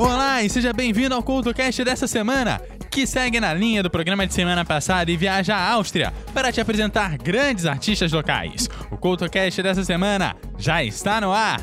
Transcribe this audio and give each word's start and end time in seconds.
Olá 0.00 0.42
e 0.42 0.48
seja 0.48 0.72
bem-vindo 0.72 1.14
ao 1.14 1.22
CultoCast 1.22 1.84
dessa 1.84 2.06
semana, 2.06 2.58
que 2.90 3.06
segue 3.06 3.38
na 3.38 3.52
linha 3.52 3.82
do 3.82 3.90
programa 3.90 4.26
de 4.26 4.32
semana 4.32 4.64
passada 4.64 5.10
e 5.10 5.16
viaja 5.16 5.54
à 5.54 5.72
Áustria 5.72 6.10
para 6.32 6.50
te 6.50 6.58
apresentar 6.58 7.18
grandes 7.18 7.66
artistas 7.66 8.10
locais. 8.10 8.66
O 8.90 8.96
CultoCast 8.96 9.62
dessa 9.62 9.84
semana 9.84 10.34
já 10.56 10.82
está 10.82 11.20
no 11.20 11.30
ar. 11.30 11.60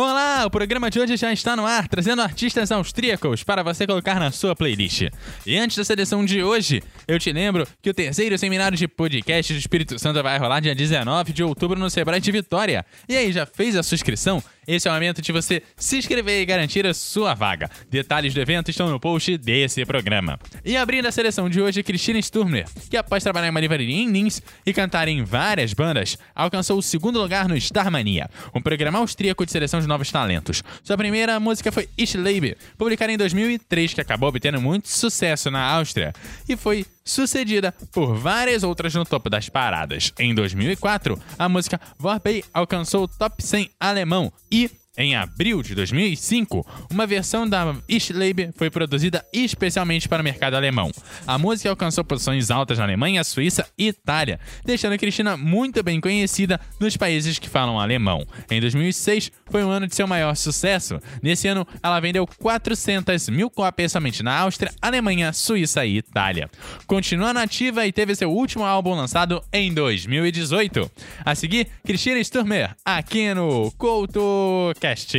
Olá, 0.00 0.46
o 0.46 0.50
programa 0.50 0.88
de 0.88 1.00
hoje 1.00 1.16
já 1.16 1.32
está 1.32 1.56
no 1.56 1.66
ar, 1.66 1.88
trazendo 1.88 2.22
artistas 2.22 2.70
austríacos 2.70 3.42
para 3.42 3.64
você 3.64 3.84
colocar 3.84 4.20
na 4.20 4.30
sua 4.30 4.54
playlist. 4.54 5.08
E 5.44 5.58
antes 5.58 5.76
da 5.76 5.82
seleção 5.82 6.24
de 6.24 6.40
hoje, 6.40 6.80
eu 7.08 7.18
te 7.18 7.32
lembro 7.32 7.66
que 7.82 7.90
o 7.90 7.92
terceiro 7.92 8.38
seminário 8.38 8.78
de 8.78 8.86
podcast 8.86 9.52
do 9.52 9.58
Espírito 9.58 9.98
Santo 9.98 10.22
vai 10.22 10.38
rolar 10.38 10.60
dia 10.60 10.72
19 10.72 11.32
de 11.32 11.42
outubro 11.42 11.80
no 11.80 11.90
Sebrae 11.90 12.20
de 12.20 12.30
Vitória. 12.30 12.86
E 13.08 13.16
aí, 13.16 13.32
já 13.32 13.44
fez 13.44 13.74
a 13.74 13.82
sua 13.82 13.96
inscrição? 13.96 14.40
Esse 14.68 14.86
é 14.86 14.90
o 14.90 14.94
momento 14.94 15.22
de 15.22 15.32
você 15.32 15.62
se 15.78 15.96
inscrever 15.96 16.42
e 16.42 16.44
garantir 16.44 16.86
a 16.86 16.92
sua 16.92 17.32
vaga. 17.32 17.70
Detalhes 17.90 18.34
do 18.34 18.40
evento 18.40 18.70
estão 18.70 18.90
no 18.90 19.00
post 19.00 19.38
desse 19.38 19.82
programa. 19.86 20.38
E 20.62 20.76
abrindo 20.76 21.06
a 21.06 21.10
seleção 21.10 21.48
de 21.48 21.58
hoje, 21.58 21.82
Cristina 21.82 22.20
Sturmer, 22.20 22.66
que 22.90 22.96
após 22.98 23.22
trabalhar 23.22 23.46
em 23.46 23.50
uma 23.50 23.60
livraria 23.60 23.96
em 23.96 24.10
Linz 24.10 24.42
e 24.66 24.74
cantar 24.74 25.08
em 25.08 25.24
várias 25.24 25.72
bandas, 25.72 26.18
alcançou 26.34 26.76
o 26.76 26.82
segundo 26.82 27.18
lugar 27.18 27.48
no 27.48 27.56
Starmania, 27.56 28.28
um 28.54 28.60
programa 28.60 28.98
austríaco 28.98 29.46
de 29.46 29.52
seleção 29.52 29.80
de 29.80 29.86
novos 29.86 30.12
talentos. 30.12 30.62
Sua 30.84 30.98
primeira 30.98 31.40
música 31.40 31.72
foi 31.72 31.88
Ich 31.96 32.18
Lebe, 32.18 32.54
publicada 32.76 33.10
em 33.10 33.16
2003, 33.16 33.94
que 33.94 34.02
acabou 34.02 34.28
obtendo 34.28 34.60
muito 34.60 34.90
sucesso 34.90 35.50
na 35.50 35.62
Áustria 35.62 36.12
e 36.46 36.58
foi 36.58 36.84
sucedida 37.08 37.72
por 37.92 38.14
várias 38.14 38.62
outras 38.62 38.94
no 38.94 39.04
topo 39.04 39.30
das 39.30 39.48
paradas. 39.48 40.12
Em 40.18 40.34
2004, 40.34 41.18
a 41.38 41.48
música 41.48 41.80
Vorbei 41.98 42.44
alcançou 42.52 43.04
o 43.04 43.08
top 43.08 43.42
100 43.42 43.70
alemão 43.80 44.32
e 44.50 44.70
em 44.98 45.14
abril 45.14 45.62
de 45.62 45.76
2005, 45.76 46.66
uma 46.90 47.06
versão 47.06 47.48
da 47.48 47.76
Ischlebe 47.88 48.50
foi 48.56 48.68
produzida 48.68 49.24
especialmente 49.32 50.08
para 50.08 50.20
o 50.20 50.24
mercado 50.24 50.54
alemão. 50.54 50.90
A 51.24 51.38
música 51.38 51.70
alcançou 51.70 52.04
posições 52.04 52.50
altas 52.50 52.78
na 52.78 52.84
Alemanha, 52.84 53.22
Suíça 53.22 53.64
e 53.78 53.86
Itália, 53.86 54.40
deixando 54.64 54.98
Cristina 54.98 55.36
muito 55.36 55.82
bem 55.84 56.00
conhecida 56.00 56.60
nos 56.80 56.96
países 56.96 57.38
que 57.38 57.48
falam 57.48 57.78
alemão. 57.78 58.26
Em 58.50 58.60
2006, 58.60 59.30
foi 59.46 59.62
o 59.62 59.68
ano 59.68 59.86
de 59.86 59.94
seu 59.94 60.08
maior 60.08 60.34
sucesso. 60.34 60.98
Nesse 61.22 61.46
ano, 61.46 61.66
ela 61.80 62.00
vendeu 62.00 62.26
400 62.26 63.28
mil 63.28 63.48
cópias 63.48 63.92
somente 63.92 64.22
na 64.22 64.36
Áustria, 64.36 64.72
Alemanha, 64.82 65.32
Suíça 65.32 65.86
e 65.86 65.98
Itália. 65.98 66.50
Continua 66.88 67.32
nativa 67.32 67.86
e 67.86 67.92
teve 67.92 68.16
seu 68.16 68.32
último 68.32 68.64
álbum 68.64 68.94
lançado 68.94 69.40
em 69.52 69.72
2018. 69.72 70.90
A 71.24 71.36
seguir, 71.36 71.68
Cristina 71.84 72.18
Sturmer, 72.18 72.74
aqui 72.84 73.32
no 73.32 73.70
Couto 73.78 74.72
Podcast. 74.88 75.14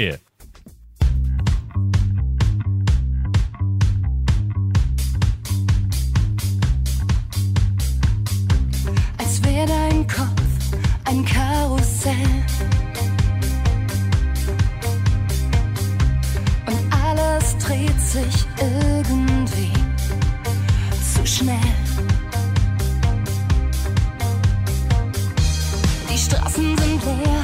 als 9.17 9.43
wäre 9.43 9.67
dein 9.67 10.07
Kopf 10.07 10.41
ein 11.05 11.23
Karussell. 11.23 12.15
Und 16.65 16.93
alles 16.93 17.57
dreht 17.59 18.01
sich 18.01 18.45
irgendwie 18.59 19.71
zu 21.13 21.27
schnell. 21.27 21.55
Die 26.11 26.17
Straßen 26.17 26.77
sind 26.77 27.05
leer 27.05 27.38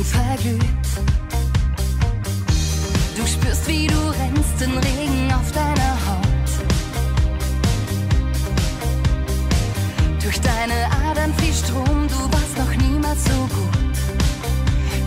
und 0.00 0.06
verglüht. 0.06 0.88
Du 3.16 3.26
spürst, 3.26 3.68
wie 3.68 3.86
du 3.86 4.00
rennst, 4.20 4.60
den 4.60 4.72
Regen 4.78 5.32
auf 5.32 5.52
deiner 5.52 5.94
Haut. 6.06 6.50
Durch 10.22 10.40
deine 10.40 10.78
Adern 11.06 11.34
fließt 11.34 11.66
Strom, 11.66 12.08
du 12.08 12.20
warst 12.32 12.56
noch 12.56 12.74
niemals 12.88 13.24
so 13.24 13.40
gut 13.56 13.98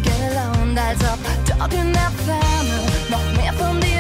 gelaunt, 0.04 0.78
als 0.78 1.02
ob 1.12 1.20
dort 1.48 1.74
in 1.74 1.92
der 1.92 2.12
Ferne 2.26 2.78
noch 3.10 3.42
mehr 3.42 3.54
von 3.54 3.80
dir 3.82 3.93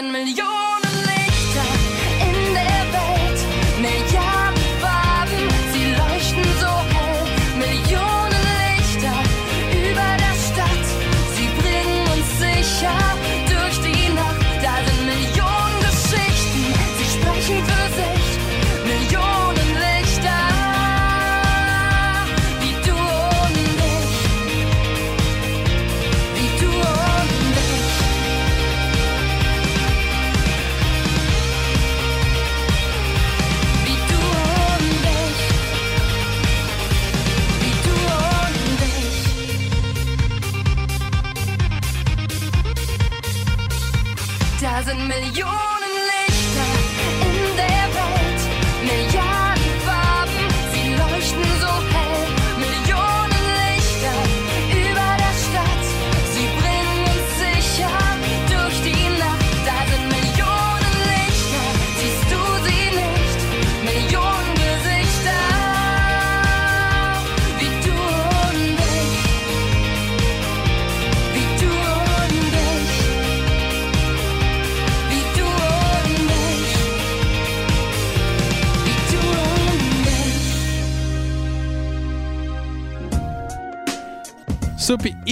100 0.00 0.12
Millionen. 0.12 0.59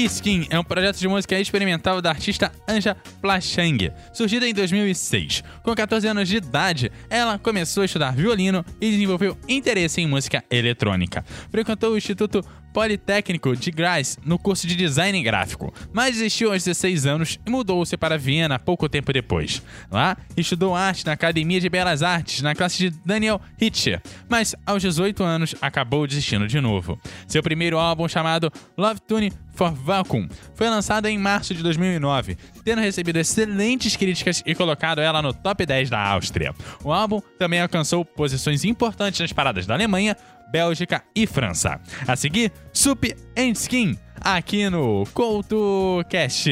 Skin 0.08 0.46
é 0.48 0.58
um 0.58 0.64
projeto 0.64 0.98
de 0.98 1.06
música 1.06 1.38
experimental 1.38 2.00
da 2.00 2.08
artista 2.08 2.50
Anja 2.66 2.96
Plachang, 3.20 3.92
surgida 4.12 4.48
em 4.48 4.54
2006. 4.54 5.44
Com 5.62 5.74
14 5.74 6.08
anos 6.08 6.26
de 6.26 6.38
idade, 6.38 6.90
ela 7.10 7.38
começou 7.38 7.82
a 7.82 7.84
estudar 7.84 8.16
violino 8.16 8.64
e 8.80 8.90
desenvolveu 8.90 9.36
interesse 9.46 10.00
em 10.00 10.06
música 10.06 10.42
eletrônica. 10.50 11.22
Frequentou 11.50 11.92
o 11.92 11.96
Instituto 11.98 12.42
Politécnico 12.78 13.56
de 13.56 13.72
Graz 13.72 14.16
no 14.24 14.38
curso 14.38 14.64
de 14.64 14.76
design 14.76 15.20
gráfico, 15.20 15.74
mas 15.92 16.14
desistiu 16.14 16.52
aos 16.52 16.62
16 16.62 17.06
anos 17.06 17.36
e 17.44 17.50
mudou-se 17.50 17.96
para 17.96 18.16
Viena 18.16 18.56
pouco 18.56 18.88
tempo 18.88 19.12
depois. 19.12 19.60
Lá, 19.90 20.16
estudou 20.36 20.76
arte 20.76 21.04
na 21.04 21.10
Academia 21.10 21.60
de 21.60 21.68
Belas 21.68 22.04
Artes, 22.04 22.40
na 22.40 22.54
classe 22.54 22.78
de 22.78 22.90
Daniel 23.04 23.40
Hitcher, 23.60 24.00
mas 24.28 24.54
aos 24.64 24.80
18 24.80 25.24
anos 25.24 25.56
acabou 25.60 26.06
desistindo 26.06 26.46
de 26.46 26.60
novo. 26.60 27.00
Seu 27.26 27.42
primeiro 27.42 27.80
álbum, 27.80 28.06
chamado 28.06 28.48
Love 28.76 29.00
Tune 29.00 29.32
for 29.56 29.72
Vacuum, 29.72 30.28
foi 30.54 30.68
lançado 30.68 31.06
em 31.06 31.18
março 31.18 31.52
de 31.52 31.64
2009, 31.64 32.38
tendo 32.64 32.80
recebido 32.80 33.16
excelentes 33.16 33.96
críticas 33.96 34.40
e 34.46 34.54
colocado 34.54 35.00
ela 35.00 35.20
no 35.20 35.34
top 35.34 35.66
10 35.66 35.90
da 35.90 36.00
Áustria. 36.00 36.54
O 36.84 36.92
álbum 36.92 37.20
também 37.36 37.60
alcançou 37.60 38.04
posições 38.04 38.64
importantes 38.64 39.18
nas 39.18 39.32
paradas 39.32 39.66
da 39.66 39.74
Alemanha, 39.74 40.16
Bélgica 40.50 41.02
e 41.14 41.26
França. 41.26 41.80
A 42.06 42.16
seguir, 42.16 42.52
Sup 42.72 43.04
and 43.36 43.52
Skin, 43.52 43.98
aqui 44.20 44.68
no 44.70 45.04
CoutoCast. 45.12 46.48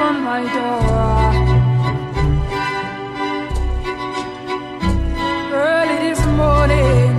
Knocked 0.00 0.22
my 0.24 0.42
door. 0.56 1.32
Early 5.52 5.98
this 6.08 6.22
morning 6.40 7.12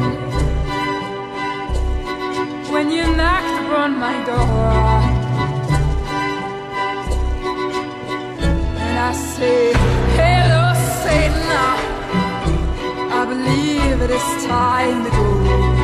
when 2.73 2.89
you 2.89 3.03
knocked 3.15 3.55
upon 3.61 3.89
my 4.05 4.15
door. 4.31 4.93
And 8.85 8.97
I 9.09 9.13
say, 9.13 9.73
Hello, 10.19 10.63
Satan. 11.03 11.41
I 13.19 13.25
believe 13.31 14.01
it 14.05 14.11
is 14.19 14.45
time 14.45 15.03
to 15.05 15.11
go. 15.11 15.80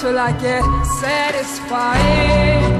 Until 0.00 0.16
I 0.16 0.30
get 0.40 0.62
satisfied. 1.00 2.77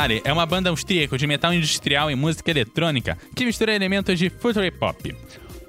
Brutale 0.00 0.22
é 0.24 0.32
uma 0.32 0.46
banda 0.46 0.70
austríaca 0.70 1.18
de 1.18 1.26
metal 1.26 1.52
industrial 1.52 2.10
e 2.10 2.14
música 2.14 2.50
eletrônica 2.50 3.18
que 3.36 3.44
mistura 3.44 3.74
elementos 3.74 4.18
de 4.18 4.30
future 4.30 4.70
pop. 4.70 5.14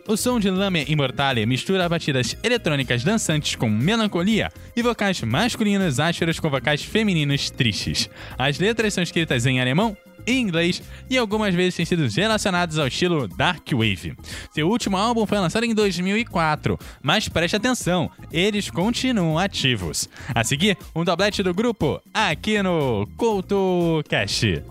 O 0.08 0.16
som 0.16 0.40
de 0.40 0.50
Lame 0.50 0.86
Immortale 0.88 1.46
mistura 1.46 1.90
batidas 1.90 2.38
eletrônicas 2.42 3.04
dançantes 3.04 3.56
com 3.56 3.70
melancolia 3.70 4.50
e 4.74 4.82
vocais 4.82 5.22
masculinos 5.22 6.00
ásperos 6.00 6.40
com 6.40 6.50
vocais 6.50 6.82
femininos 6.82 7.50
tristes. 7.50 8.10
As 8.38 8.58
letras 8.58 8.94
são 8.94 9.04
escritas 9.04 9.46
em 9.46 9.60
alemão 9.60 9.98
e 10.26 10.38
inglês 10.38 10.82
e 11.10 11.18
algumas 11.18 11.54
vezes 11.54 11.76
têm 11.76 11.86
sido 11.86 12.08
relacionados 12.08 12.78
ao 12.78 12.88
estilo 12.88 13.28
Dark 13.28 13.68
Wave. 13.72 14.16
Seu 14.54 14.70
último 14.70 14.98
álbum 14.98 15.26
foi 15.26 15.40
lançado 15.40 15.66
em 15.66 15.74
2004, 15.74 16.78
mas 17.02 17.28
preste 17.28 17.56
atenção, 17.56 18.10
eles 18.32 18.70
continuam 18.70 19.38
ativos. 19.38 20.10
A 20.34 20.44
seguir, 20.44 20.78
um 20.96 21.04
doblete 21.04 21.44
do 21.44 21.54
grupo 21.54 22.02
aqui 22.14 22.62
no 22.62 23.08
CoutoCast. 23.18 24.64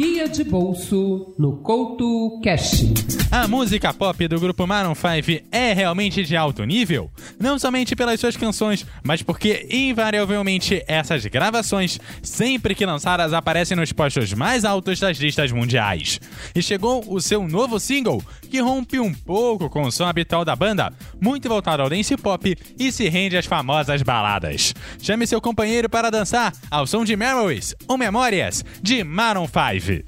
Guia 0.00 0.26
de 0.26 0.42
bolso 0.42 1.34
no 1.38 1.58
Couto 1.58 2.40
Cash. 2.42 2.84
A 3.30 3.46
música 3.46 3.92
pop 3.92 4.26
do 4.26 4.40
grupo 4.40 4.66
Maroon 4.66 4.94
5 4.94 5.46
é 5.52 5.74
realmente 5.74 6.24
de 6.24 6.34
alto 6.34 6.64
nível? 6.64 7.10
Não 7.38 7.58
somente 7.58 7.94
pelas 7.94 8.18
suas 8.18 8.34
canções, 8.34 8.86
mas 9.04 9.22
porque 9.22 9.68
invariavelmente 9.70 10.82
essas 10.88 11.26
gravações, 11.26 12.00
sempre 12.22 12.74
que 12.74 12.86
lançadas, 12.86 13.34
aparecem 13.34 13.76
nos 13.76 13.92
postos 13.92 14.32
mais 14.32 14.64
altos 14.64 14.98
das 14.98 15.18
listas 15.18 15.52
mundiais. 15.52 16.18
E 16.54 16.62
chegou 16.62 17.04
o 17.06 17.20
seu 17.20 17.46
novo 17.46 17.78
single, 17.78 18.22
que 18.50 18.58
rompe 18.58 18.98
um 18.98 19.12
pouco 19.12 19.68
com 19.68 19.82
o 19.82 19.92
som 19.92 20.06
habitual 20.06 20.46
da 20.46 20.56
banda, 20.56 20.90
muito 21.20 21.46
voltado 21.46 21.82
ao 21.82 21.90
dance 21.90 22.16
pop 22.16 22.56
e 22.78 22.90
se 22.90 23.06
rende 23.10 23.36
às 23.36 23.44
famosas 23.44 24.00
baladas. 24.02 24.74
Chame 24.98 25.26
seu 25.26 25.42
companheiro 25.42 25.90
para 25.90 26.10
dançar 26.10 26.54
ao 26.70 26.86
som 26.86 27.04
de 27.04 27.14
Memories 27.16 27.74
ou 27.86 27.98
Memórias 27.98 28.64
de 28.82 29.04
Maroon 29.04 29.46
5. 29.46 29.89
Here's 29.90 30.04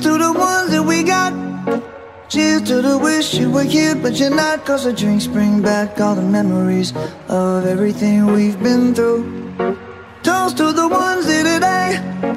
to 0.00 0.18
the 0.18 0.34
ones 0.36 0.70
that 0.70 0.84
we 0.86 1.02
got. 1.02 1.32
Cheers 2.28 2.62
to 2.64 2.82
the 2.82 2.98
wish 2.98 3.32
you 3.34 3.50
were 3.50 3.62
here, 3.62 3.94
but 3.94 4.20
you're 4.20 4.28
not. 4.28 4.66
Cause 4.66 4.84
the 4.84 4.92
drinks 4.92 5.26
bring 5.26 5.62
back 5.62 5.98
all 5.98 6.14
the 6.14 6.20
memories 6.20 6.92
of 7.28 7.64
everything 7.64 8.26
we've 8.26 8.62
been 8.62 8.94
through. 8.94 9.24
Toast 10.22 10.58
to 10.58 10.72
the 10.72 10.86
ones 10.86 11.26
here 11.26 11.44
today. 11.44 12.36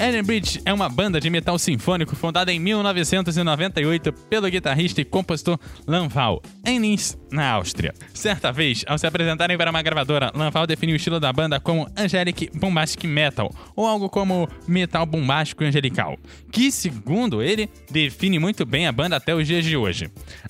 Ellen 0.00 0.22
Bridge 0.22 0.60
é 0.64 0.72
uma 0.72 0.88
banda 0.88 1.20
de 1.20 1.28
metal 1.28 1.58
sinfônico 1.58 2.14
fundada 2.14 2.52
em 2.52 2.60
1998 2.60 4.12
pelo 4.12 4.48
guitarrista 4.48 5.00
e 5.00 5.04
compositor 5.04 5.58
Lanval, 5.88 6.40
Linz, 6.64 7.18
na 7.32 7.50
Áustria. 7.50 7.92
Certa 8.14 8.52
vez, 8.52 8.84
ao 8.86 8.96
se 8.96 9.08
apresentarem 9.08 9.58
para 9.58 9.70
uma 9.70 9.82
gravadora, 9.82 10.30
Lanval 10.34 10.68
definiu 10.68 10.94
o 10.94 10.96
estilo 10.96 11.18
da 11.18 11.32
banda 11.32 11.58
como 11.58 11.90
Angelic 11.96 12.48
Bombastic 12.54 13.04
Metal, 13.04 13.52
ou 13.74 13.86
algo 13.86 14.08
como 14.08 14.48
metal 14.68 15.04
bombástico 15.04 15.64
e 15.64 15.66
angelical, 15.66 16.16
que, 16.52 16.70
segundo 16.70 17.42
ele, 17.42 17.68
define 17.90 18.38
muito 18.38 18.64
bem 18.64 18.86
a 18.86 18.92
banda 18.92 19.16
até 19.16 19.34
os 19.34 19.46
dias 19.46 19.64
de 19.64 19.76
hoje. 19.76 20.08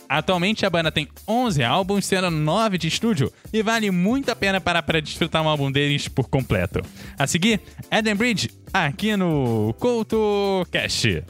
Atualmente, 0.08 0.66
a 0.66 0.70
banda 0.70 0.92
tem 0.92 1.08
11 1.26 1.62
álbuns, 1.62 2.04
sendo 2.04 2.30
9 2.30 2.76
de 2.76 2.88
estúdio, 2.88 3.32
e 3.52 3.62
vale 3.62 3.90
muito 3.90 4.30
a 4.30 4.36
pena 4.36 4.60
parar 4.60 4.82
para 4.82 5.00
desfrutar 5.00 5.42
um 5.42 5.48
álbum 5.48 5.72
deles 5.72 6.06
por 6.06 6.28
completo. 6.28 6.82
A 7.18 7.26
seguir, 7.26 7.60
Eden 7.90 8.14
Bridge, 8.14 8.50
aqui 8.72 9.16
no 9.16 9.74
Couto 9.78 10.66
Cast. 10.70 11.22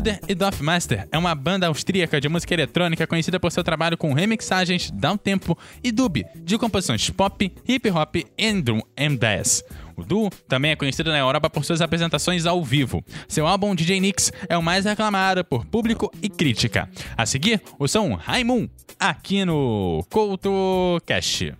Kluder 0.00 0.18
e 0.26 0.34
Dorfmaster 0.34 1.06
é 1.12 1.18
uma 1.18 1.34
banda 1.34 1.66
austríaca 1.66 2.18
de 2.18 2.26
música 2.26 2.54
eletrônica 2.54 3.06
conhecida 3.06 3.38
por 3.38 3.52
seu 3.52 3.62
trabalho 3.62 3.98
com 3.98 4.14
remixagens, 4.14 4.90
downtempo 4.90 5.58
e 5.84 5.92
dub 5.92 6.24
de 6.36 6.56
composições 6.56 7.10
pop, 7.10 7.52
hip 7.68 7.90
hop 7.90 8.16
e 8.16 8.62
drum 8.62 8.80
and 8.98 9.16
bass. 9.16 9.62
O 9.94 10.02
duo 10.02 10.30
também 10.48 10.70
é 10.70 10.76
conhecido 10.76 11.10
na 11.10 11.18
Europa 11.18 11.50
por 11.50 11.66
suas 11.66 11.82
apresentações 11.82 12.46
ao 12.46 12.64
vivo. 12.64 13.04
Seu 13.28 13.46
álbum 13.46 13.74
DJ 13.74 14.00
Nix 14.00 14.32
é 14.48 14.56
o 14.56 14.62
mais 14.62 14.86
reclamado 14.86 15.44
por 15.44 15.66
público 15.66 16.10
e 16.22 16.30
crítica. 16.30 16.88
A 17.14 17.26
seguir, 17.26 17.60
o 17.78 17.86
som 17.86 18.14
Raimun, 18.14 18.70
aqui 18.98 19.44
no 19.44 20.02
Couto 20.08 20.98
Cash. 21.04 21.52